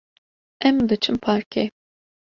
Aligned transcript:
Em 0.69 0.77
diçin 0.89 1.15
parkê. 1.25 1.63